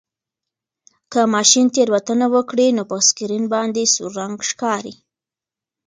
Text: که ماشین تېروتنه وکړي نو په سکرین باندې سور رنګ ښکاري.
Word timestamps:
که 1.11 1.21
ماشین 1.33 1.65
تېروتنه 1.75 2.25
وکړي 2.35 2.67
نو 2.77 2.83
په 2.89 2.97
سکرین 3.07 3.45
باندې 3.53 3.91
سور 3.93 4.11
رنګ 4.19 4.35
ښکاري. 4.49 4.95